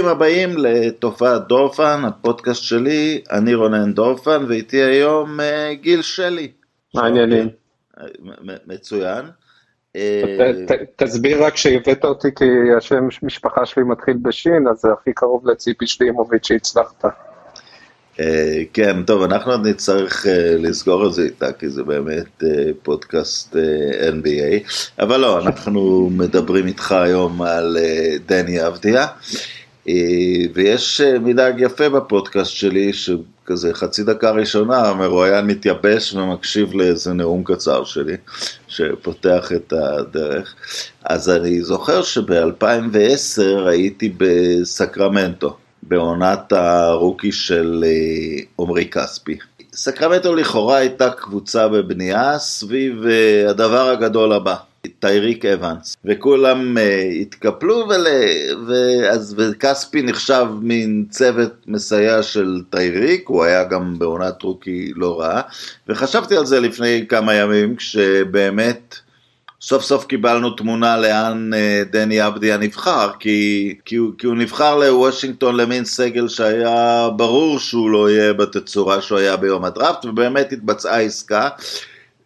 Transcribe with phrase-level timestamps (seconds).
[0.00, 6.50] ברוכים הבאים לתופעת דורפן, הפודקאסט שלי, אני רונן דורפן, ואיתי היום אה, גיל שלי.
[6.94, 7.48] מה העניינים?
[8.66, 9.24] מצוין.
[9.96, 10.50] אה,
[10.96, 12.44] תסביר רק שהבאת אותי כי
[12.76, 17.04] השם משפחה שלי מתחיל בשין, אז זה הכי קרוב לציפי שלימוביץ' שהצלחת.
[18.20, 20.26] אה, כן, טוב, אנחנו עוד נצטרך
[20.58, 22.42] לסגור את זה איתה, כי זה באמת
[22.82, 23.56] פודקאסט
[24.10, 27.76] NBA, אבל לא, אנחנו מדברים איתך היום על
[28.26, 29.06] דני אבדיה,
[30.54, 32.92] ויש מנהג יפה בפודקאסט שלי,
[33.46, 38.16] כזה חצי דקה ראשונה המרואיין מתייבש ומקשיב לאיזה נאום קצר שלי
[38.68, 40.54] שפותח את הדרך.
[41.04, 49.38] אז אני זוכר שב-2010 הייתי בסקרמנטו, בעונת הרוקי של אה, עמרי כספי.
[49.74, 54.69] סקרמנטו לכאורה הייתה קבוצה בבנייה סביב אה, הדבר הגדול הבא.
[54.86, 56.80] טייריק אבנס, וכולם uh,
[57.20, 58.06] התקפלו, ול...
[58.68, 65.40] ואז וכספי נחשב מין צוות מסייע של טייריק, הוא היה גם בעונת רוקי לא רע,
[65.88, 68.96] וחשבתי על זה לפני כמה ימים, כשבאמת
[69.62, 74.76] סוף סוף קיבלנו תמונה לאן uh, דני עבדיה נבחר, כי, כי, הוא, כי הוא נבחר
[74.78, 81.00] לוושינגטון למין סגל שהיה ברור שהוא לא יהיה בתצורה שהוא היה ביום הדראפט, ובאמת התבצעה
[81.00, 81.48] עסקה.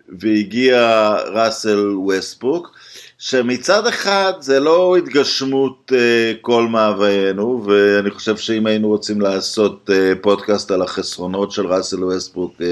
[0.08, 2.78] והגיע ראסל ווסטברוק,
[3.19, 10.19] שמצד אחד זה לא התגשמות אה, כל מאוויינו, ואני חושב שאם היינו רוצים לעשות אה,
[10.22, 12.64] פודקאסט על החסרונות של ראסל ווסטברוק, אה,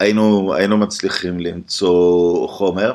[0.00, 2.92] היינו, היינו מצליחים למצוא חומר,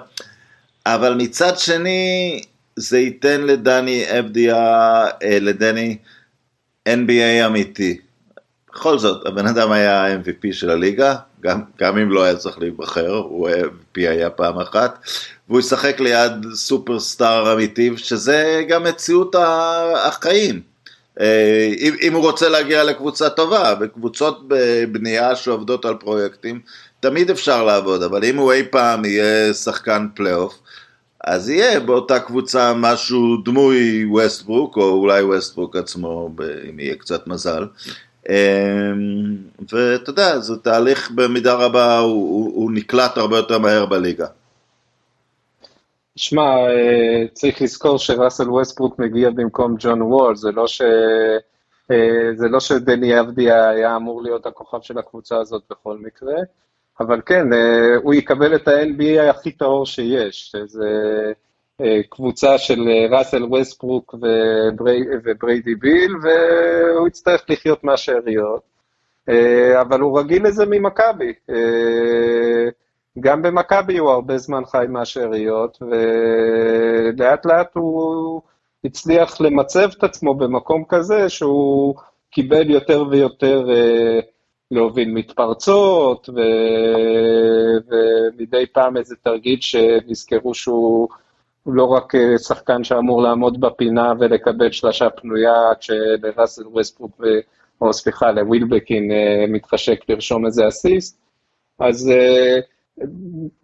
[0.85, 2.41] אבל מצד שני
[2.75, 5.97] זה ייתן לדני אבדיה, אה, לדני
[6.89, 7.97] NBA אמיתי.
[8.73, 13.11] בכל זאת, הבן אדם היה MVP של הליגה, גם, גם אם לא היה צריך להיבחר,
[13.11, 14.99] הוא MVP היה פעם אחת,
[15.49, 19.35] והוא ישחק ליד סופרסטאר אמיתי, שזה גם מציאות
[19.95, 20.61] החיים.
[21.19, 26.61] אה, אם, אם הוא רוצה להגיע לקבוצה טובה, וקבוצות בבנייה שעובדות על פרויקטים,
[26.99, 30.59] תמיד אפשר לעבוד, אבל אם הוא אי פעם יהיה שחקן פלייאוף,
[31.23, 36.29] אז יהיה באותה קבוצה משהו דמוי ווסטברוק, או אולי ווסטברוק עצמו,
[36.69, 37.65] אם יהיה קצת מזל.
[38.29, 39.37] אמ,
[39.71, 44.27] ואתה יודע, זה תהליך במידה רבה, הוא, הוא, הוא נקלט הרבה יותר מהר בליגה.
[46.15, 50.81] שמע, אה, צריך לזכור שראסל ווסטברוק מגיע במקום ג'ון וול, זה לא, ש...
[51.91, 56.35] אה, זה לא שדני אבדיה היה אמור להיות הכוכב של הקבוצה הזאת בכל מקרה,
[56.99, 60.87] אבל כן, אה, הוא יקבל את ה-NBA הכי טהור שיש, זה
[62.09, 68.61] קבוצה של אה, ראסל ווסטברוק וברי, ובריידי ביל, והוא יצטרך לחיות מהשאריות.
[69.29, 71.33] אה, אבל הוא רגיל לזה ממכבי.
[73.19, 78.41] גם במכבי הוא הרבה זמן חי מהשאריות, ולאט לאט הוא
[78.85, 81.95] הצליח למצב את עצמו במקום כזה שהוא
[82.31, 83.67] קיבל יותר ויותר
[84.71, 86.39] להוביל מתפרצות, ו...
[87.87, 91.07] ומדי פעם איזה תרגיל שנזכרו שהוא
[91.63, 97.21] הוא לא רק אה, שחקן שאמור לעמוד בפינה ולקבל שלושה פנויה כשלראסל ווסטברוק,
[97.81, 101.17] או סליחה, לווילבקין אה, מתחשק לרשום איזה אסיסט.
[101.79, 102.59] אז אה,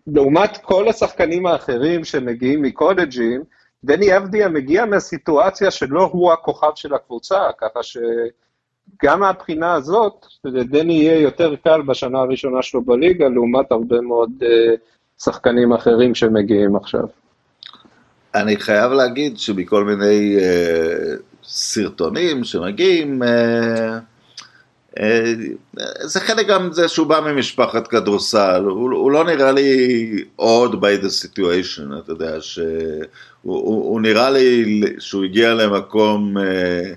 [0.08, 3.44] לעומת כל השחקנים האחרים שמגיעים מקולג'ים,
[3.84, 11.20] דני אבדיה מגיע מהסיטואציה שלא הוא הכוכב של הקבוצה, ככה שגם מהבחינה הזאת, לדני יהיה
[11.20, 14.32] יותר קל בשנה הראשונה שלו בליגה, לעומת הרבה מאוד
[15.20, 17.06] שחקנים אחרים שמגיעים עכשיו.
[18.36, 24.00] אני חייב להגיד שמכל מיני אה, סרטונים שמגיעים, אה,
[25.00, 25.34] אה,
[26.02, 31.04] זה חלק גם זה שהוא בא ממשפחת כדורסל, הוא, הוא לא נראה לי odd by
[31.04, 32.66] the situation, אתה יודע, שהוא
[33.42, 36.94] הוא, הוא נראה לי שהוא הגיע למקום אה,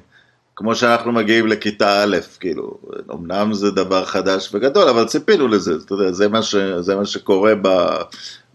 [0.56, 2.78] כמו שאנחנו מגיעים לכיתה א', כאילו,
[3.12, 7.06] אמנם זה דבר חדש וגדול, אבל ציפינו לזה, אתה יודע, זה מה, ש, זה מה
[7.06, 7.68] שקורה ב...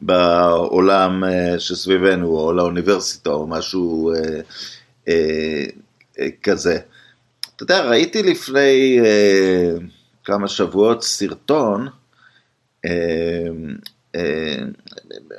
[0.01, 4.41] בעולם אה, שסביבנו, או לאוניברסיטה, או משהו אה,
[6.19, 6.79] אה, כזה.
[7.55, 8.99] אתה יודע, ראיתי לפני
[10.23, 11.87] כמה שבועות סרטון,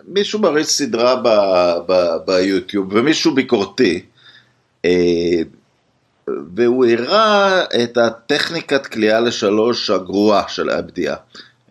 [0.04, 1.22] מישהו מריץ סדרה
[2.26, 4.02] ביוטיוב, ומישהו ביקורתי,
[6.26, 11.16] והוא הראה את הטכניקת כליאה לשלוש הגרועה של הבדיעה.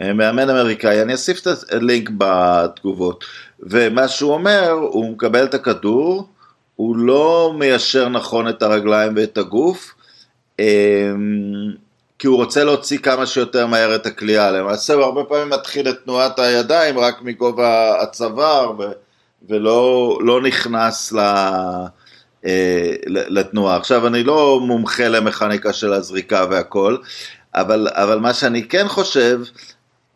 [0.02, 3.26] אה, מאמן אמריקאי, אני אוסיף את הלינק בתגובות.
[3.60, 6.28] ומה שהוא אומר, הוא מקבל את הכדור,
[6.76, 9.94] הוא לא מיישר נכון את הרגליים ואת הגוף,
[10.60, 10.66] אמ,
[12.20, 14.52] כי הוא רוצה להוציא כמה שיותר מהר את הכלייה.
[14.52, 18.72] למעשה הוא הרבה פעמים מתחיל את תנועת הידיים רק מגובה הצוואר,
[19.50, 21.20] ולא לא נכנס ל...
[22.46, 23.76] אה, לתנועה.
[23.78, 26.98] עכשיו, אני לא מומחה למכניקה של הזריקה והכל,
[27.56, 29.40] אבל, אבל מה שאני כן חושב,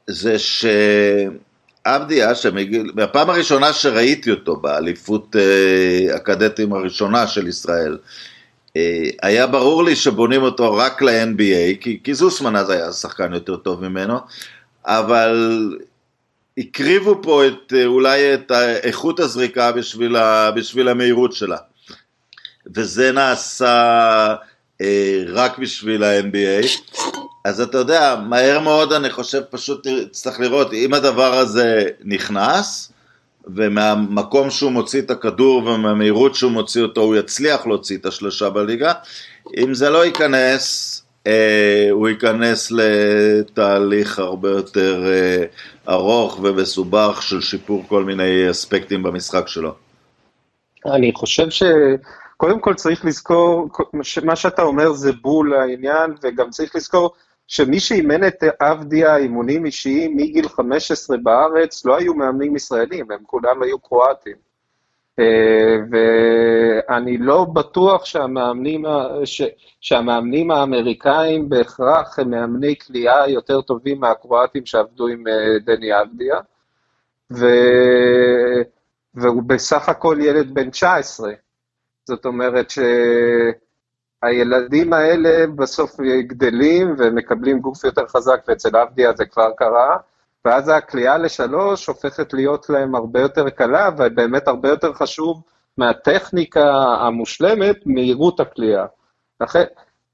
[0.07, 7.97] זה שעבדיה, שמגיל, מהפעם הראשונה שראיתי אותו באליפות אה, הקדטים הראשונה של ישראל,
[8.77, 13.55] אה, היה ברור לי שבונים אותו רק ל-NBA, כי, כי זוסמן אז היה שחקן יותר
[13.55, 14.19] טוב ממנו,
[14.85, 15.69] אבל
[16.57, 18.51] הקריבו פה את, אה, אולי את
[18.83, 21.57] איכות הזריקה בשביל, ה, בשביל המהירות שלה.
[22.75, 24.35] וזה נעשה
[25.27, 26.67] רק בשביל ה-NBA.
[27.45, 32.91] אז אתה יודע, מהר מאוד אני חושב פשוט צריך לראות אם הדבר הזה נכנס,
[33.47, 38.93] ומהמקום שהוא מוציא את הכדור ומהמהירות שהוא מוציא אותו הוא יצליח להוציא את השלושה בליגה.
[39.57, 45.43] אם זה לא ייכנס, אה, הוא ייכנס לתהליך הרבה יותר אה,
[45.93, 49.73] ארוך ומסובך של שיפור כל מיני אספקטים במשחק שלו.
[50.85, 51.49] אני חושב
[52.41, 53.69] שקודם כל צריך לזכור,
[54.23, 57.11] מה שאתה אומר זה בול העניין, וגם צריך לזכור
[57.47, 63.63] שמי שאימן את עבדיה אימונים אישיים מגיל 15 בארץ לא היו מאמנים ישראלים, הם כולם
[63.63, 64.35] היו קרואטים.
[65.19, 68.85] אה, ואני לא בטוח שהמאמנים,
[69.81, 76.35] שהמאמנים האמריקאים בהכרח הם מאמני כליאה יותר טובים מהקרואטים שעבדו עם אה, דני אבדיה.
[77.31, 77.45] ו...
[79.15, 81.31] והוא בסך הכל ילד בן 19.
[82.11, 82.67] זאת אומרת
[84.23, 89.97] שהילדים האלה בסוף גדלים ומקבלים גוף יותר חזק, ואצל אבדיה זה כבר קרה,
[90.45, 95.41] ואז הכלייה לשלוש הופכת להיות להם הרבה יותר קלה, ובאמת הרבה יותר חשוב
[95.77, 96.73] מהטכניקה
[97.07, 98.85] המושלמת, מהירות הכלייה.
[99.41, 99.63] לכן,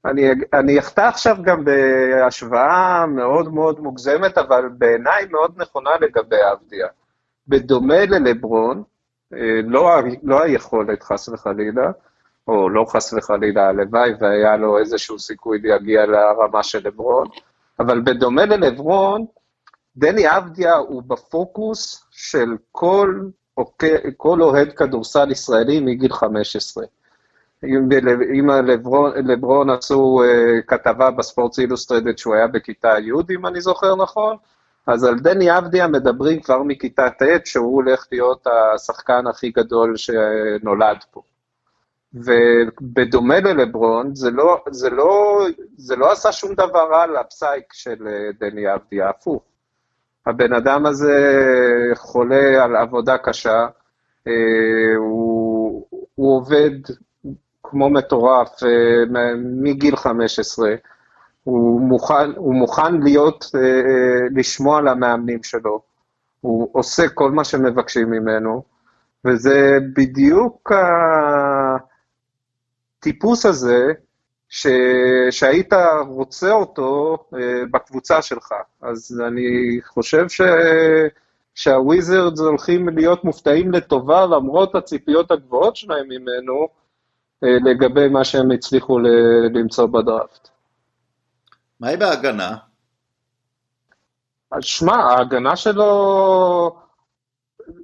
[0.04, 6.86] אני, אני אחטא עכשיו גם בהשוואה מאוד מאוד מוגזמת, אבל בעיניי מאוד נכונה לגבי אבדיה.
[7.48, 8.82] בדומה ללברון,
[9.64, 11.90] לא, לא היכולת חס וחלילה,
[12.48, 17.28] או לא חס וחלילה, הלוואי והיה לו איזשהו סיכוי להגיע לרמה של לברון,
[17.80, 19.26] אבל בדומה ללברון,
[19.96, 23.20] דני אבדיה הוא בפוקוס של כל,
[24.16, 26.84] כל אוהד כדורסל ישראלי מגיל 15.
[27.64, 33.96] אם לברון, לברון עשו uh, כתבה בספורט אילוסטרדד שהוא היה בכיתה י', אם אני זוכר
[33.96, 34.36] נכון,
[34.88, 40.96] אז על דני אבדיה מדברים כבר מכיתה ט', שהוא הולך להיות השחקן הכי גדול שנולד
[41.10, 41.22] פה.
[42.14, 45.40] ובדומה ללברון, זה לא, זה, לא,
[45.76, 49.42] זה לא עשה שום דבר רע לפסייק של אה, דני אבדיה, הפוך.
[50.26, 51.16] הבן אדם הזה
[51.94, 53.66] חולה על עבודה קשה,
[54.26, 54.32] אה,
[54.96, 56.70] הוא, הוא עובד
[57.62, 59.04] כמו מטורף אה,
[59.62, 60.74] מגיל 15,
[61.44, 63.60] הוא מוכן, הוא מוכן להיות, אה,
[64.34, 65.82] לשמוע למאמנים שלו,
[66.40, 68.62] הוא עושה כל מה שמבקשים ממנו,
[69.24, 70.72] וזה בדיוק
[73.00, 73.92] הטיפוס הזה
[74.48, 74.66] ש...
[75.30, 75.72] שהיית
[76.08, 78.54] רוצה אותו אה, בקבוצה שלך.
[78.82, 80.40] אז אני חושב ש...
[81.54, 86.68] שהוויזרדס הולכים להיות מופתעים לטובה למרות הציפיות הגבוהות שלהם ממנו
[87.44, 88.98] אה, לגבי מה שהם הצליחו.
[89.54, 90.48] למצוא בדראפט.
[91.80, 92.56] מה היא בהגנה?
[94.60, 96.80] שמע, ההגנה שלו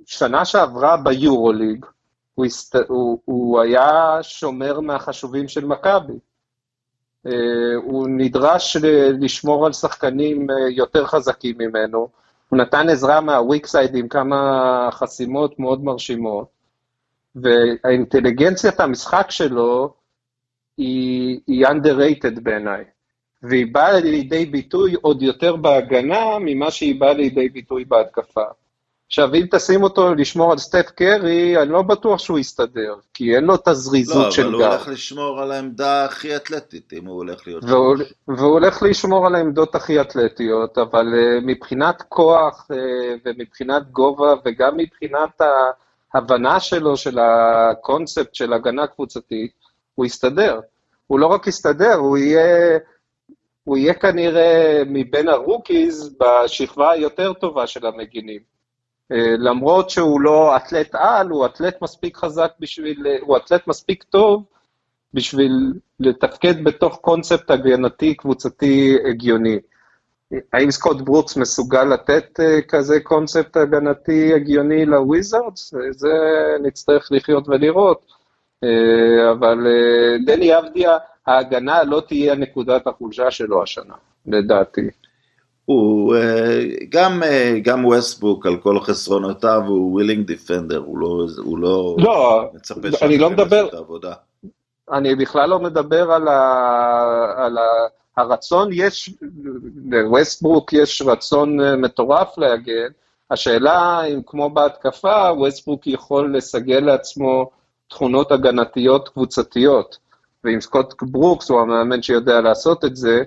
[0.06, 1.86] שנה שעברה ביורוליג,
[2.34, 2.74] הוא, הסת...
[2.88, 6.18] הוא, הוא היה שומר מהחשובים של מכבי.
[7.26, 7.32] אה,
[7.84, 8.76] הוא נדרש
[9.20, 12.08] לשמור על שחקנים אה, יותר חזקים ממנו.
[12.48, 16.48] הוא נתן עזרה מהוויקסייד עם כמה חסימות מאוד מרשימות,
[17.34, 19.94] והאינטליגנציית המשחק שלו
[20.76, 22.84] היא, היא underrated בעיניי,
[23.48, 28.44] והיא באה לידי ביטוי עוד יותר בהגנה ממה שהיא באה לידי ביטוי בהתקפה.
[29.06, 33.44] עכשיו, אם תשים אותו לשמור על סטף קרי, אני לא בטוח שהוא יסתדר, כי אין
[33.44, 34.48] לו את הזריזות לא, של גר.
[34.50, 37.64] לא, אבל הוא הולך לשמור על העמדה הכי אתלטית, אם הוא הולך להיות...
[37.64, 37.96] והוא,
[38.28, 42.74] והוא הולך לשמור על העמדות הכי אתלטיות, אבל uh, מבחינת כוח uh,
[43.24, 45.40] ומבחינת גובה, וגם מבחינת
[46.14, 49.52] ההבנה שלו, של הקונספט של הגנה קבוצתית,
[49.94, 50.60] הוא יסתדר.
[51.06, 52.78] הוא לא רק יסתדר, הוא יהיה...
[53.64, 58.40] הוא יהיה כנראה מבין ה rookies בשכבה היותר טובה של המגינים.
[59.12, 64.44] אה, למרות שהוא לא אתלט על, הוא אתלט מספיק חזק בשביל, הוא אתלט מספיק טוב
[65.14, 69.58] בשביל לתפקד בתוך קונספט הגנתי קבוצתי הגיוני.
[70.52, 75.74] האם סקוט ברוקס מסוגל לתת אה, כזה קונספט הגנתי הגיוני לוויזרדס?
[75.90, 76.12] זה
[76.62, 78.06] נצטרך לחיות ולראות.
[78.64, 79.58] אה, אבל
[80.26, 83.94] דני אבדיה, ההגנה לא תהיה נקודת החולשה שלו השנה,
[84.26, 84.88] לדעתי.
[85.64, 86.14] הוא
[86.88, 87.22] גם,
[87.62, 93.18] גם ווסטברוק על כל חסרונותיו הוא willing defender, הוא לא, הוא לא, לא מצפה אני
[93.18, 93.68] לא מדבר,
[94.92, 96.42] אני בכלל לא מדבר על, ה,
[97.36, 97.62] על ה,
[98.16, 99.10] הרצון, יש,
[99.90, 102.88] לווסטברוק יש רצון מטורף להגן,
[103.30, 107.50] השאלה אם כמו בהתקפה, ווסטברוק יכול לסגל לעצמו
[107.88, 109.98] תכונות הגנתיות קבוצתיות.
[110.44, 113.22] ועם סקוט ברוקס, הוא המאמן שיודע לעשות את זה,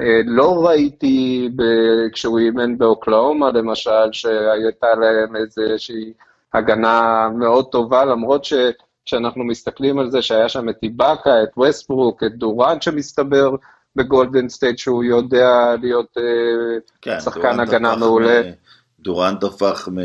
[0.00, 1.62] אה, לא ראיתי ב...
[2.12, 6.12] כשהוא אימן באוקלהומה למשל, שהייתה להם איזושהי
[6.54, 12.34] הגנה מאוד טובה, למרות שכשאנחנו מסתכלים על זה שהיה שם את איבאקה, את ווסטברוק, את
[12.34, 13.50] דורנט שמסתבר
[13.96, 16.22] בגולדן סטייט שהוא יודע להיות אה,
[17.02, 18.42] כן, שחקן הגנה מעולה.
[18.42, 18.44] מ...
[19.00, 19.98] דורנט הפך מ...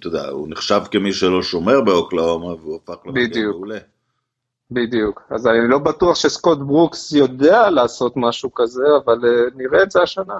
[0.00, 3.78] אתה יודע, הוא נחשב כמי שלא שומר באוקלהומה, והוא הפך למגן מעולה.
[4.72, 5.22] בדיוק.
[5.30, 10.02] אז אני לא בטוח שסקוט ברוקס יודע לעשות משהו כזה, אבל אה, נראה את זה
[10.02, 10.38] השנה.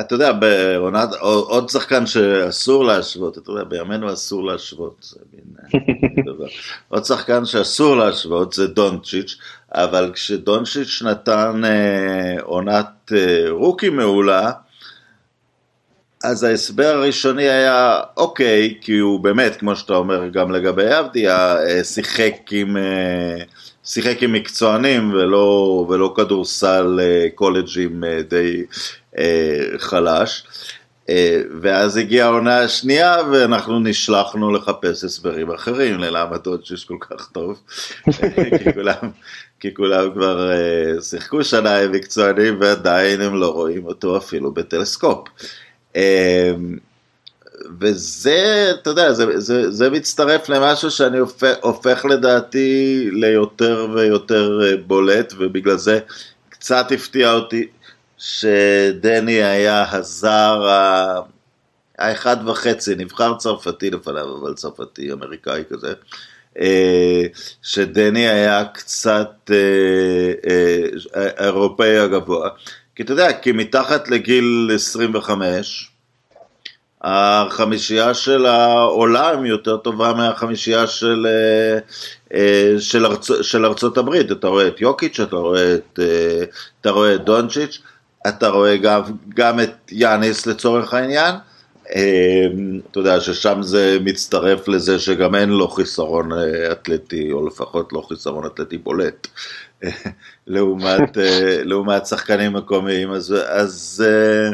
[0.00, 5.80] אתה יודע, בעונת, עוד שחקן שאסור להשוות, אתה יודע, בימינו אסור להשוות, זה מין אה,
[6.34, 6.46] דבר.
[6.88, 9.38] עוד שחקן שאסור להשוות זה דונצ'יץ',
[9.72, 14.52] אבל כשדונצ'יץ' נתן אה, עונת אה, רוקי מעולה,
[16.24, 21.84] אז ההסבר הראשוני היה אוקיי, כי הוא באמת, כמו שאתה אומר גם לגבי עבדיה, אה,
[21.84, 23.36] שיחק עם, אה,
[23.84, 28.64] שיחק עם מקצוענים ולא, ולא כדורסל אה, קולג'ים די
[29.78, 30.46] חלש.
[31.62, 37.62] ואז הגיעה העונה השנייה ואנחנו נשלחנו לחפש הסברים אחרים ללמה דודג'יש כל כך טוב,
[38.58, 39.10] כי, כולם,
[39.60, 40.50] כי כולם כבר
[41.00, 45.28] שיחקו שנה עם מקצוענים ועדיין הם לא רואים אותו אפילו בטלסקופ.
[45.96, 46.76] אמ,
[47.80, 54.76] וזה, אתה יודע, זה, זה, זה מצטרף למשהו שאני הופך, הופך לדעתי ליותר ויותר אה,
[54.76, 56.00] בולט, ובגלל זה
[56.48, 57.66] קצת הפתיע אותי
[58.18, 60.68] שדני היה הזר
[61.98, 65.92] האחד וחצי, נבחר צרפתי לפניו, אבל צרפתי אמריקאי כזה,
[66.60, 67.22] אה,
[67.62, 72.48] שדני היה קצת אה, אירופאי הגבוה.
[72.96, 75.90] כי אתה יודע, כי מתחת לגיל 25,
[77.02, 81.78] החמישייה של העולם יותר טובה מהחמישייה של, אה,
[82.34, 84.32] אה, של, ארצ, של ארצות הברית.
[84.32, 86.44] אתה רואה את יוקיץ', אתה רואה את, אה,
[86.80, 87.78] אתה רואה את דונצ'יץ',
[88.28, 91.34] אתה רואה גם, גם את יאניס לצורך העניין.
[91.90, 96.30] אתה יודע ששם זה מצטרף לזה שגם אין לו חיסרון
[96.72, 99.26] אתלטי, או לפחות לא חיסרון אתלטי בולט.
[100.46, 104.50] לעומת, אה, לעומת שחקנים מקומיים, אז, אז אה,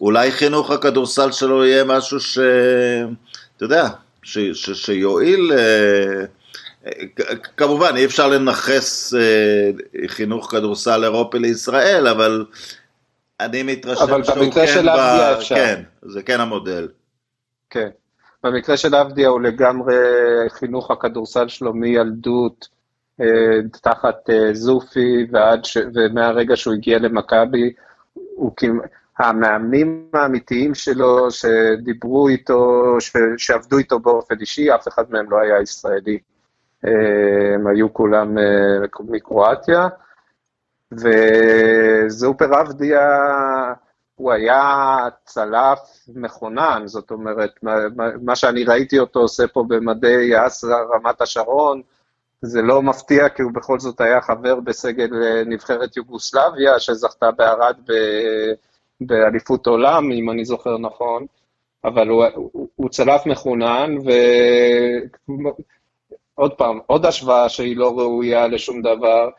[0.00, 2.38] אולי חינוך הכדורסל שלו יהיה משהו ש...
[3.56, 3.88] אתה יודע,
[4.22, 6.24] ש, ש, שיועיל, אה,
[7.56, 9.14] כמובן אי אפשר לנכס
[10.06, 12.44] חינוך כדורסל אירופי לישראל, אבל
[13.40, 14.98] אני מתרשם אבל שהוא כן, של ב...
[15.38, 15.54] אפשר.
[15.54, 16.88] כן, זה כן המודל.
[17.70, 17.88] כן,
[18.44, 19.94] במקרה של אבדיה הוא לגמרי
[20.48, 22.68] חינוך הכדורסל שלו מילדות.
[23.20, 25.78] אה, תחת אה, זופי ועד ש...
[25.94, 27.72] ומהרגע שהוא הגיע למכבי,
[28.14, 28.90] הוא כמעט...
[29.18, 33.12] המאמנים האמיתיים שלו שדיברו איתו, ש...
[33.36, 36.18] שעבדו איתו באופן אישי, אף אחד מהם לא היה ישראלי.
[36.86, 38.36] אה, הם היו כולם
[39.00, 39.88] מקרואטיה,
[40.92, 43.08] וזופר עבדיה,
[44.14, 45.78] הוא היה צלף
[46.14, 47.50] מכונן, זאת אומרת,
[48.22, 51.82] מה, שאני ראיתי אותו עושה פה במדי אסרה רמת השרון,
[52.42, 57.76] זה לא מפתיע, כי הוא בכל זאת היה חבר בסגל אה, נבחרת יוגוסלביה, שזכתה בערד
[59.00, 61.26] באליפות עולם, אם אני זוכר נכון,
[61.84, 63.94] אבל הוא, הוא, הוא צלף מחונן,
[66.36, 69.30] ועוד פעם, עוד השוואה שהיא לא ראויה לשום דבר,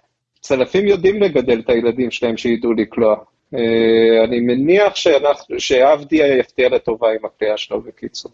[0.41, 3.15] צלפים יודעים לגדל את הילדים שלהם שידעו לקלוע.
[3.55, 4.93] אה, אני מניח
[5.57, 8.31] שעבדיה יפתיע לטובה עם הקריאה שלו בקיצור.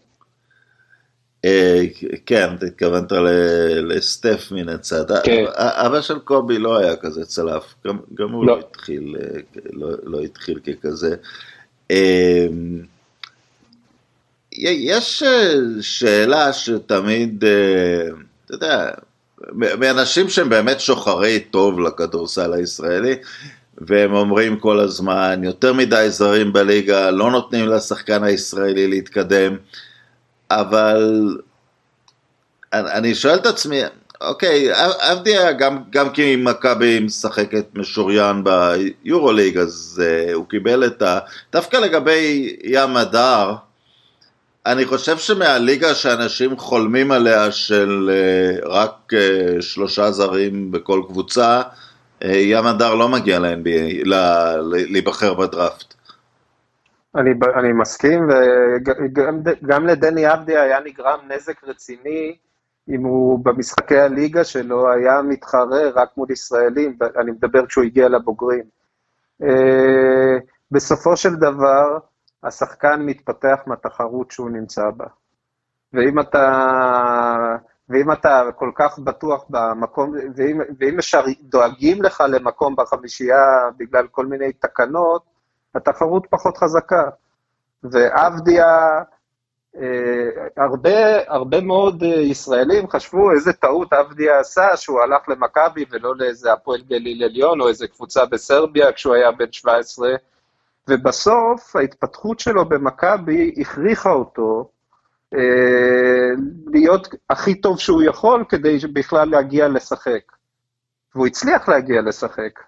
[1.44, 1.80] אה,
[2.26, 3.12] כן, אתה התכוונת
[3.82, 5.22] לסטף מן הצד.
[5.24, 5.44] כן.
[5.56, 7.74] אבא של קובי לא היה כזה צלף,
[8.14, 8.56] גם, הוא לא.
[8.56, 9.40] לא התחיל, אה,
[9.72, 11.16] לא, לא התחיל ככזה.
[11.90, 12.46] אה,
[14.52, 15.22] יש
[15.80, 17.44] שאלה שתמיד,
[18.44, 18.90] אתה יודע,
[19.52, 23.16] מאנשים שהם באמת שוחרי טוב לכדורסל הישראלי,
[23.78, 29.56] והם אומרים כל הזמן, יותר מדי זרים בליגה, לא נותנים לשחקן הישראלי להתקדם.
[30.50, 31.36] אבל
[32.72, 33.80] אני שואל את עצמי,
[34.20, 34.68] אוקיי,
[35.12, 41.18] אבדיה גם, גם כי מכבי משחקת משוריין ביורוליג, אז uh, הוא קיבל את ה...
[41.52, 43.54] דווקא לגבי ים הדר,
[44.72, 51.62] אני חושב שמהליגה שאנשים חולמים עליה של uh, רק uh, שלושה זרים בכל קבוצה,
[52.24, 54.08] ים הדר לא מגיע ל-NBA,
[54.64, 55.94] להיבחר בדראפט.
[57.16, 62.36] אני, אני מסכים, וגם לדני אבדיה היה נגרם נזק רציני
[62.88, 68.64] אם הוא במשחקי הליגה שלו היה מתחרה רק מול ישראלים, אני מדבר כשהוא הגיע לבוגרים.
[69.42, 70.38] אה,
[70.70, 71.98] בסופו של דבר,
[72.42, 75.06] השחקן מתפתח מהתחרות שהוא נמצא בה.
[75.92, 76.46] ואם אתה,
[77.88, 84.26] ואם אתה כל כך בטוח במקום, ואם, ואם אפשר, דואגים לך למקום בחמישייה בגלל כל
[84.26, 85.22] מיני תקנות,
[85.74, 87.10] התחרות פחות חזקה.
[87.82, 88.66] ועבדיה,
[89.76, 90.90] אה, הרבה,
[91.28, 96.80] הרבה מאוד אה, ישראלים חשבו איזה טעות עבדיה עשה שהוא הלך למכבי ולא לאיזה הפועל
[96.82, 100.08] גליל עליון או איזה קבוצה בסרביה כשהוא היה בן 17,
[100.88, 104.70] ובסוף ההתפתחות שלו במכבי הכריחה אותו
[105.34, 106.30] אה,
[106.72, 110.32] להיות הכי טוב שהוא יכול כדי בכלל להגיע לשחק.
[111.14, 112.60] והוא הצליח להגיע לשחק.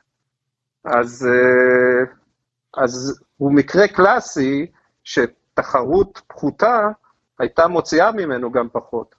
[0.85, 2.05] אז, אה,
[2.85, 4.67] אז הוא מקרה קלאסי
[5.05, 6.89] שתחרות פחותה
[7.39, 9.15] הייתה מוציאה ממנו גם פחות.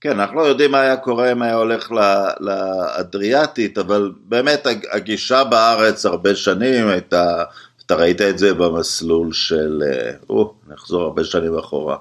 [0.00, 1.92] כן, אנחנו לא יודעים מה היה קורה אם היה הולך
[2.40, 7.44] לאדריאטית, אבל באמת הגישה בארץ הרבה שנים הייתה,
[7.86, 11.96] אתה ראית את זה במסלול של, אה, או, נחזור הרבה שנים אחורה,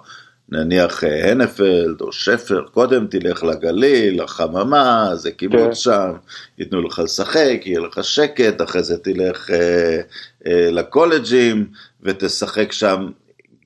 [0.50, 5.76] נניח אה, הנפלד או שפר, קודם תלך לגליל, לחממה, זה קיבוץ כן.
[5.76, 6.12] שם,
[6.58, 10.02] ייתנו לך לשחק, יהיה לך שקט, אחרי זה תלך אה,
[10.48, 11.66] אה, לקולג'ים
[12.04, 13.10] ותשחק שם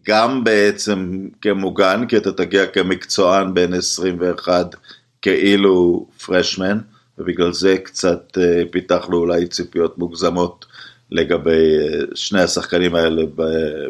[0.08, 4.76] גם בעצם כמוגן, כי אתה תגיע כמקצוען בין 21
[5.22, 6.78] כאילו פרשמן,
[7.18, 10.66] ובגלל זה קצת אה, פיתחנו אולי ציפיות מוגזמות
[11.12, 13.24] לגבי אה, שני השחקנים האלה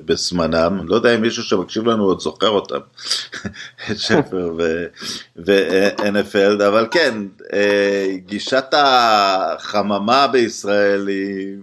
[0.05, 0.87] בזמנם.
[0.87, 2.79] לא יודע אם מישהו שמקשיב לנו עוד זוכר אותם,
[3.91, 4.53] את שפר
[5.37, 7.13] ו-NFL, אבל כן,
[7.53, 11.57] אה, גישת החממה בישראל היא...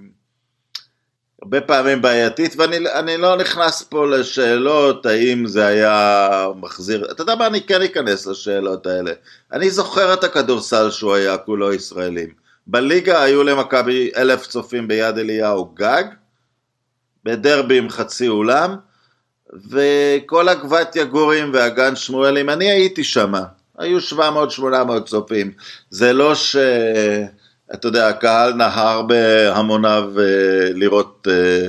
[1.45, 7.47] הרבה פעמים בעייתית, ואני לא נכנס פה לשאלות האם זה היה מחזיר, אתה יודע מה,
[7.47, 9.13] אני כן אכנס לשאלות האלה.
[9.53, 12.44] אני זוכר את הכדורסל שהוא היה כולו ישראלים.
[12.67, 16.05] בליגה היו למכבי אלף צופים ביד אליהו גג,
[17.25, 18.77] בדרבי עם חצי אולם,
[19.71, 23.33] וכל הגבטיה גורים והגן שמואלים, אני הייתי שם,
[23.79, 25.53] היו 700-800 צופים.
[25.91, 26.57] זה לא ש...
[27.75, 31.69] אתה יודע, הקהל נהר בהמוניו אה, לראות אה,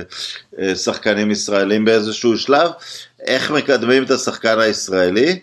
[0.58, 2.70] אה, שחקנים ישראלים באיזשהו שלב.
[3.20, 5.40] איך מקדמים את השחקן הישראלי?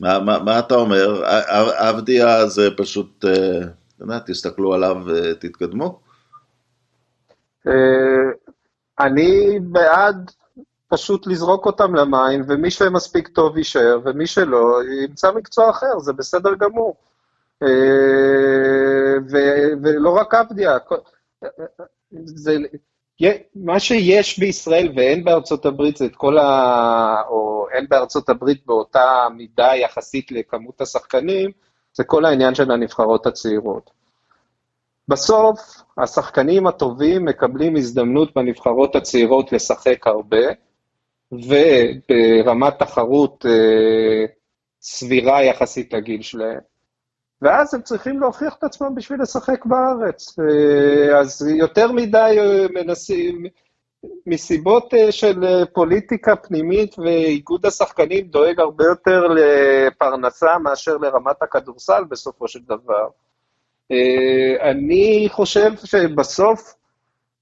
[0.00, 1.22] מה, מה, מה אתה אומר?
[1.76, 3.24] עבדיה זה פשוט,
[4.26, 6.00] תסתכלו עליו ותתקדמו?
[9.00, 10.30] אני בעד
[10.88, 16.54] פשוט לזרוק אותם למים, ומי שמספיק טוב יישאר, ומי שלא, ימצא מקצוע אחר, זה בסדר
[16.54, 16.96] גמור.
[17.62, 17.68] אה,
[19.82, 20.78] ולא רק עבדיה,
[22.10, 22.56] זה,
[23.54, 27.22] מה שיש בישראל ואין בארצות הברית זה את כל ה...
[27.28, 31.50] או אין בארצות הברית באותה מידה יחסית לכמות השחקנים,
[31.98, 33.90] זה כל העניין של הנבחרות הצעירות.
[35.08, 40.46] בסוף, השחקנים הטובים מקבלים הזדמנות בנבחרות הצעירות לשחק הרבה,
[41.32, 44.26] וברמת תחרות אה,
[44.80, 46.60] סבירה יחסית לגיל שלהם.
[47.42, 50.38] ואז הם צריכים להוכיח את עצמם בשביל לשחק בארץ.
[50.38, 53.44] אה, אז יותר מדי אה, מנסים,
[54.26, 62.48] מסיבות אה, של פוליטיקה פנימית ואיגוד השחקנים דואג הרבה יותר לפרנסה מאשר לרמת הכדורסל בסופו
[62.48, 63.08] של דבר.
[64.60, 66.74] אני חושב שבסוף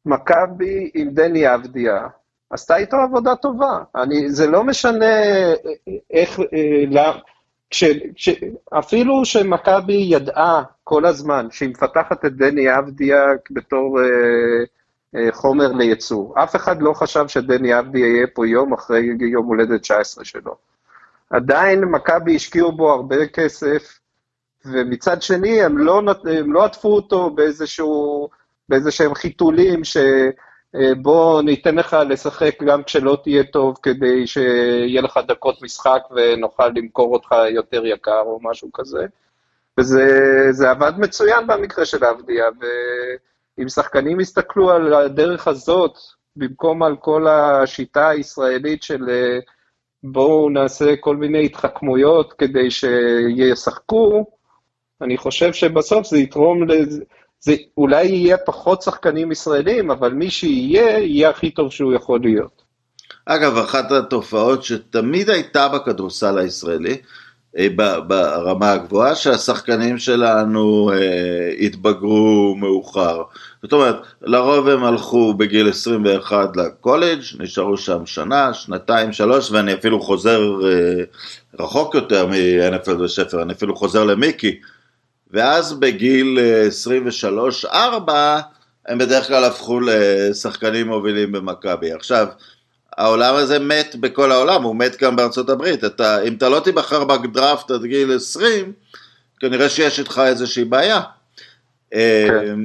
[0.07, 2.07] מכבי עם דני אבדיה
[2.51, 3.79] עשתה איתו עבודה טובה.
[3.95, 5.07] אני, זה לא משנה
[6.11, 6.40] איך,
[6.90, 7.19] למה...
[7.71, 8.29] כש, כש,
[8.79, 14.64] אפילו שמכבי ידעה כל הזמן שהיא מפתחת את דני אבדיה בתור אה, אה,
[15.33, 20.24] חומר לייצור, אף אחד לא חשב שדני אבדיה יהיה פה יום אחרי יום הולדת 19
[20.24, 20.57] שלו.
[21.31, 23.98] עדיין מכבי השקיעו בו הרבה כסף,
[24.64, 26.02] ומצד שני הם לא,
[26.38, 28.29] הם לא עטפו אותו באיזשהו,
[28.68, 29.96] באיזשהם חיתולים ש...
[30.74, 37.12] אה, ניתן לך לשחק גם כשלא תהיה טוב, כדי שיהיה לך דקות משחק ונוכל למכור
[37.14, 39.07] אותך יותר יקר או משהו כזה.
[39.81, 42.44] וזה עבד מצוין במקרה של עבדיה,
[43.59, 45.92] ואם שחקנים יסתכלו על הדרך הזאת,
[46.37, 49.38] במקום על כל השיטה הישראלית של אה,
[50.03, 54.25] בואו נעשה כל מיני התחכמויות כדי שישחקו,
[55.03, 56.66] אני חושב שבסוף זה יתרום
[57.40, 62.62] זה אולי יהיה פחות שחקנים ישראלים, אבל מי שיהיה, יהיה הכי טוב שהוא יכול להיות.
[63.27, 66.97] אגב, אחת התופעות שתמיד הייתה בכדורסל הישראלי,
[68.07, 70.90] ברמה הגבוהה, שהשחקנים שלנו
[71.61, 73.23] התבגרו מאוחר.
[73.62, 80.01] זאת אומרת, לרוב הם הלכו בגיל 21 לקולג', נשארו שם שנה, שנתיים, שלוש, ואני אפילו
[80.01, 80.57] חוזר
[81.59, 84.61] רחוק יותר מ-NFL ושפר, אני אפילו חוזר למיקי.
[85.31, 86.38] ואז בגיל
[87.64, 87.69] 23-4
[88.88, 91.92] הם בדרך כלל הפכו לשחקנים מובילים במכבי.
[91.92, 92.27] עכשיו,
[92.96, 95.85] העולם הזה מת בכל העולם, הוא מת גם בארצות הברית.
[95.85, 98.72] אתה, אם אתה לא תיבחר בדראפט עד גיל 20,
[99.40, 101.00] כנראה שיש איתך איזושהי בעיה.
[101.90, 102.56] כן.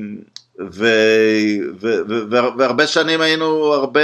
[0.60, 0.86] ו,
[1.82, 4.02] ו, ו, ו, והרבה שנים היינו הרבה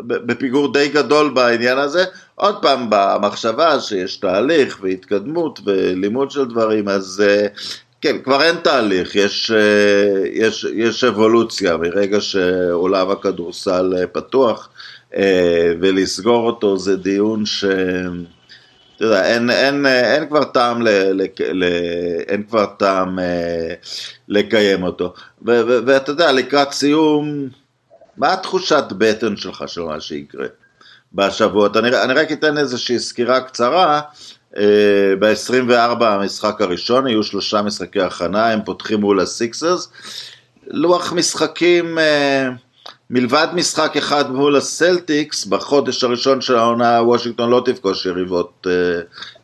[0.00, 2.04] בפיגור די גדול בעניין הזה.
[2.34, 7.22] עוד פעם, במחשבה שיש תהליך והתקדמות ולימוד של דברים, אז
[8.04, 14.68] כן, כבר אין תהליך, יש, אה, יש, יש אבולוציה מרגע שעולם הכדורסל אה, פתוח
[15.16, 17.64] אה, ולסגור אותו זה דיון ש...
[18.96, 21.64] אתה יודע, אין, אין, אין כבר טעם, ל, ל, ל,
[22.28, 23.18] אין כבר טעם
[24.28, 25.14] לקיים אותו.
[25.86, 27.48] ואתה יודע, לקראת סיום,
[28.16, 30.46] מה התחושת בטן שלך של מה שיקרה
[31.12, 31.76] בשבועות?
[31.76, 33.94] אני, אני רק אתן איזושהי סקירה קצרה.
[33.94, 34.00] אה,
[35.18, 39.88] ב-24 המשחק הראשון, יהיו שלושה משחקי הכנה, הם פותחים מול הסיקסרס.
[40.66, 42.48] לוח משחקים, אה,
[43.10, 48.66] מלבד משחק אחד מול הסלטיקס, בחודש הראשון של העונה וושינגטון לא תפגוש יריבות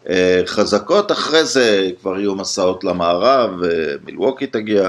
[0.09, 3.51] אה, חזקות, אחרי זה כבר יהיו מסעות למערב,
[4.05, 4.89] מילווקי תגיע.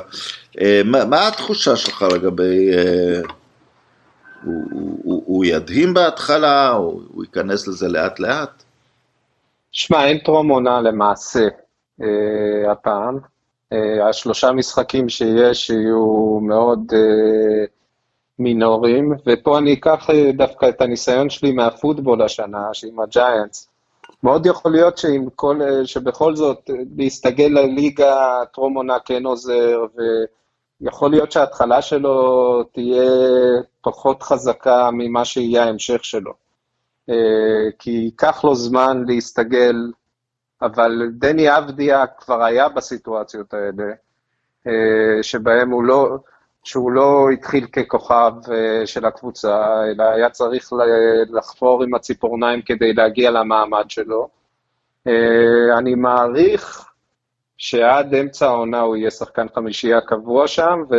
[0.86, 2.70] מה התחושה שלך לגבי...
[4.44, 4.64] הוא,
[5.04, 8.64] הוא, הוא ידהים בהתחלה, או הוא ייכנס לזה לאט לאט?
[9.72, 11.48] שמע, אין טרום עונה למעשה
[12.02, 13.20] אה, הפעם.
[13.74, 17.66] אה, השלושה משחקים שיש יהיו מאוד אה,
[18.40, 23.68] מינוריים, ופה אני אקח אה, דווקא את הניסיון שלי מהפוטבול השנה, שעם הג'יינטס.
[24.24, 28.16] מאוד יכול להיות שעם כל, אה, שבכל זאת אה, להסתגל לליגה
[28.54, 29.80] טרום עונה כן עוזר,
[30.82, 33.12] ויכול להיות שההתחלה שלו תהיה
[33.82, 36.32] פחות חזקה ממה שיהיה ההמשך שלו.
[37.10, 39.76] אה, כי ייקח לו זמן להסתגל,
[40.62, 43.94] אבל דני אבדיה כבר היה בסיטואציות האלה,
[44.68, 46.18] אה, שבהם הוא לא,
[46.64, 50.70] שהוא לא התחיל ככוכב אה, של הקבוצה, אלא היה צריך
[51.30, 54.30] לחפור עם הציפורניים כדי להגיע למעמד שלו.
[55.78, 56.86] אני מעריך
[57.58, 60.96] שעד אמצע העונה הוא יהיה שחקן חמישייה קבוע שם, ו...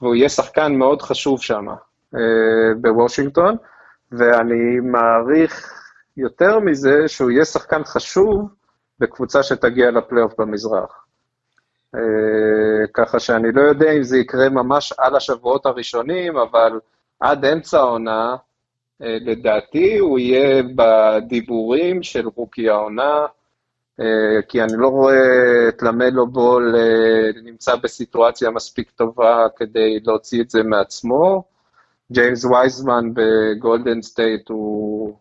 [0.00, 1.66] והוא יהיה שחקן מאוד חשוב שם
[2.80, 3.56] בוושינגטון.
[4.12, 5.82] ואני מעריך
[6.16, 8.48] יותר מזה שהוא יהיה שחקן חשוב
[8.98, 11.06] בקבוצה שתגיע לפלייאוף במזרח.
[11.96, 11.98] Uh,
[12.94, 16.80] ככה שאני לא יודע אם זה יקרה ממש על השבועות הראשונים, אבל
[17.20, 23.26] עד אמצע העונה, uh, לדעתי הוא יהיה בדיבורים של רוקי העונה,
[24.00, 24.04] uh,
[24.48, 26.74] כי אני לא רואה את למלו בול
[27.42, 31.55] נמצא בסיטואציה מספיק טובה כדי להוציא את זה מעצמו.
[32.12, 35.18] ג'יימס וייזמן בגולדן סטייט הוא,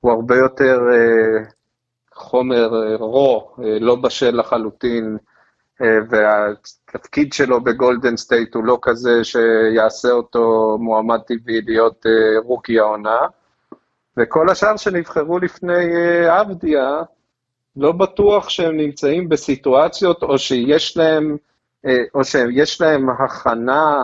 [0.00, 1.52] הוא הרבה יותר uh,
[2.14, 5.18] חומר uh, raw, uh, לא בשל לחלוטין,
[5.82, 12.78] uh, והתפקיד שלו בגולדן סטייט הוא לא כזה שיעשה אותו מועמד טבעי להיות uh, רוקי
[12.80, 13.18] העונה.
[14.16, 17.02] וכל השאר שנבחרו לפני uh, אבדיה,
[17.76, 21.36] לא בטוח שהם נמצאים בסיטואציות או שיש להם,
[22.14, 24.02] או שיש להם הכנה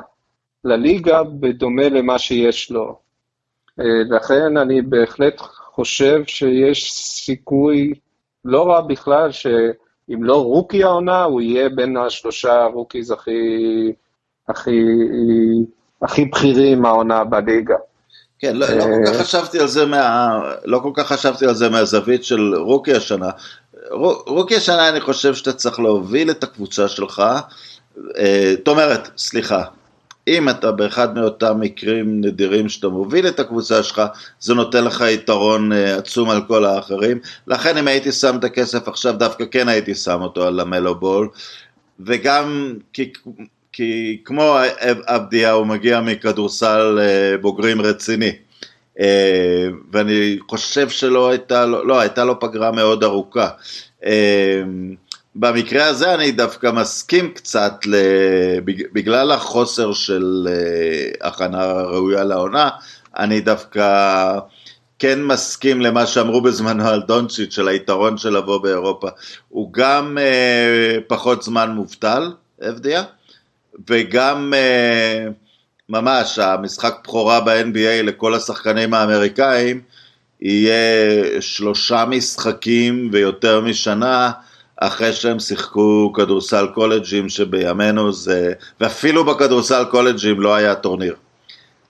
[0.65, 2.99] לליגה בדומה למה שיש לו.
[3.81, 5.41] אה, לכן אני בהחלט
[5.75, 7.95] חושב שיש סיכוי
[8.45, 13.33] לא רע בכלל, שאם לא רוקי העונה, הוא יהיה בין השלושה הרוקיז הכי,
[14.49, 14.81] הכי,
[16.03, 17.77] הכי בכירים העונה בליגה.
[18.39, 20.29] כן, לא, לא כל כך אה, חשבתי על זה מה...
[20.65, 23.31] לא כל כך חשבתי על זה מהזווית של רוקי השנה.
[24.27, 27.23] רוקי השנה אני חושב שאתה צריך להוביל את הקבוצה שלך.
[28.17, 29.65] אה, זאת אומרת, סליחה,
[30.29, 34.03] אם אתה באחד מאותם מקרים נדירים שאתה מוביל את הקבוצה שלך,
[34.41, 37.19] זה נותן לך יתרון uh, עצום על כל האחרים.
[37.47, 41.29] לכן אם הייתי שם את הכסף עכשיו, דווקא כן הייתי שם אותו על המלו בול.
[42.01, 43.13] וגם כי,
[43.73, 44.57] כי כמו
[45.07, 48.33] אבדיה, הוא מגיע מכדורסל uh, בוגרים רציני.
[48.99, 49.03] Uh,
[49.93, 53.49] ואני חושב שלא הייתה לו, לא, הייתה לו פגרה מאוד ארוכה.
[55.35, 57.75] במקרה הזה אני דווקא מסכים קצת,
[58.93, 62.69] בגלל החוסר של אה, הכנה ראויה לעונה,
[63.19, 64.39] אני דווקא
[64.99, 69.09] כן מסכים למה שאמרו בזמנו על דונצ'יץ', של היתרון של לבוא באירופה.
[69.49, 72.33] הוא גם אה, פחות זמן מובטל,
[72.69, 73.03] אבדיה,
[73.91, 75.27] וגם אה,
[75.89, 79.81] ממש המשחק בכורה ב-NBA לכל השחקנים האמריקאים,
[80.41, 84.31] יהיה שלושה משחקים ויותר משנה
[84.81, 91.15] אחרי שהם שיחקו כדורסל קולג'ים שבימינו זה, ואפילו בכדורסל קולג'ים לא היה טורניר.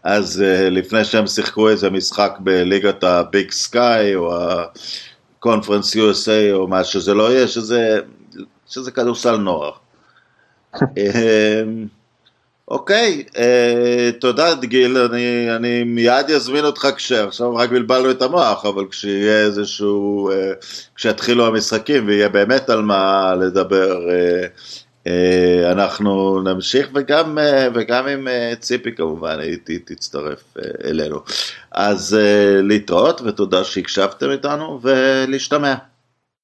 [0.03, 4.35] אז uh, לפני שהם שיחקו איזה משחק בליגת הביג סקאי או
[5.39, 8.01] הקונפרנס USA או מה שזה לא יהיה, שזה,
[8.69, 9.73] שזה כדורסל נוער.
[12.71, 18.85] אוקיי, אה, תודה גיל, אני, אני מיד אזמין אותך כשעכשיו רק בלבלנו את המוח, אבל
[18.91, 20.53] כשיהיה איזשהו, אה,
[20.97, 24.47] כשיתחילו המשחקים ויהיה באמת על מה לדבר, אה,
[25.07, 31.21] אה, אנחנו נמשיך וגם, אה, וגם עם אה, ציפי כמובן, היא תצטרף אה, אלינו.
[31.73, 35.75] אז אה, להתראות ותודה שהקשבתם איתנו ולהשתמע.